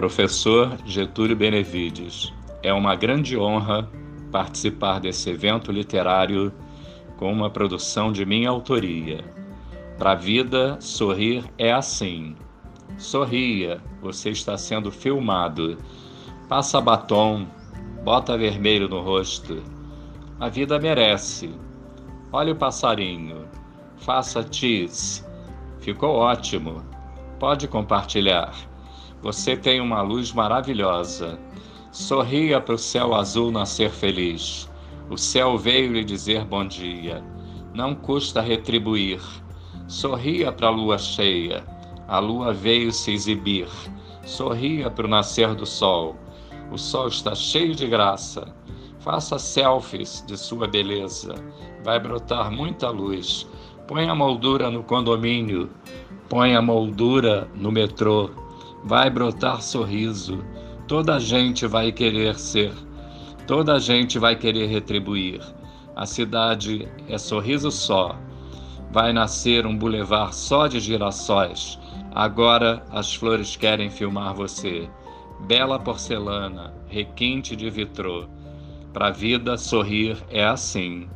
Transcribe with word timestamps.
Professor 0.00 0.78
Getúlio 0.86 1.36
Benevides, 1.36 2.32
é 2.62 2.72
uma 2.72 2.96
grande 2.96 3.36
honra 3.36 3.86
participar 4.32 4.98
desse 4.98 5.28
evento 5.28 5.70
literário 5.70 6.50
com 7.18 7.30
uma 7.30 7.50
produção 7.50 8.10
de 8.10 8.24
minha 8.24 8.48
autoria. 8.48 9.22
Para 9.98 10.12
a 10.12 10.14
vida, 10.14 10.80
sorrir 10.80 11.44
é 11.58 11.70
assim. 11.70 12.34
Sorria, 12.96 13.78
você 14.00 14.30
está 14.30 14.56
sendo 14.56 14.90
filmado. 14.90 15.76
Passa 16.48 16.80
batom, 16.80 17.46
bota 18.02 18.38
vermelho 18.38 18.88
no 18.88 19.02
rosto. 19.02 19.62
A 20.40 20.48
vida 20.48 20.78
merece. 20.78 21.50
Olha 22.32 22.54
o 22.54 22.56
passarinho. 22.56 23.46
Faça 23.98 24.42
cheese. 24.50 25.22
Ficou 25.78 26.14
ótimo. 26.14 26.82
Pode 27.38 27.68
compartilhar. 27.68 28.69
Você 29.22 29.54
tem 29.54 29.82
uma 29.82 30.00
luz 30.00 30.32
maravilhosa. 30.32 31.38
Sorria 31.92 32.58
para 32.58 32.74
o 32.74 32.78
céu 32.78 33.14
azul 33.14 33.50
nascer 33.50 33.90
feliz. 33.90 34.66
O 35.10 35.18
céu 35.18 35.58
veio 35.58 35.92
lhe 35.92 36.02
dizer 36.02 36.42
bom 36.46 36.66
dia. 36.66 37.22
Não 37.74 37.94
custa 37.94 38.40
retribuir. 38.40 39.20
Sorria 39.86 40.50
para 40.50 40.68
a 40.68 40.70
lua 40.70 40.96
cheia. 40.96 41.62
A 42.08 42.18
lua 42.18 42.54
veio 42.54 42.90
se 42.92 43.12
exibir. 43.12 43.68
Sorria 44.24 44.90
para 44.90 45.06
o 45.06 45.10
nascer 45.10 45.54
do 45.54 45.66
sol. 45.66 46.16
O 46.72 46.78
sol 46.78 47.08
está 47.08 47.34
cheio 47.34 47.74
de 47.74 47.86
graça. 47.86 48.54
Faça 49.00 49.38
selfies 49.38 50.24
de 50.26 50.38
sua 50.38 50.66
beleza. 50.66 51.34
Vai 51.84 52.00
brotar 52.00 52.50
muita 52.50 52.88
luz. 52.88 53.46
Põe 53.86 54.08
a 54.08 54.14
moldura 54.14 54.70
no 54.70 54.82
condomínio. 54.82 55.68
Põe 56.26 56.56
a 56.56 56.62
moldura 56.62 57.46
no 57.54 57.70
metrô 57.70 58.30
vai 58.84 59.10
brotar 59.10 59.62
sorriso. 59.62 60.44
Toda 60.86 61.16
a 61.16 61.18
gente 61.18 61.66
vai 61.66 61.92
querer 61.92 62.38
ser, 62.38 62.72
toda 63.46 63.74
a 63.74 63.78
gente 63.78 64.18
vai 64.18 64.34
querer 64.36 64.66
retribuir. 64.66 65.40
A 65.94 66.06
cidade 66.06 66.88
é 67.08 67.18
sorriso 67.18 67.70
só. 67.70 68.16
Vai 68.92 69.12
nascer 69.12 69.66
um 69.66 69.76
bulevar 69.76 70.32
só 70.32 70.66
de 70.66 70.80
girassóis. 70.80 71.78
Agora 72.12 72.84
as 72.90 73.14
flores 73.14 73.54
querem 73.54 73.88
filmar 73.88 74.34
você. 74.34 74.88
Bela 75.46 75.78
porcelana, 75.78 76.74
requinte 76.88 77.54
de 77.54 77.70
vitrô. 77.70 78.26
Pra 78.92 79.10
vida 79.10 79.56
sorrir 79.56 80.16
é 80.28 80.44
assim. 80.44 81.08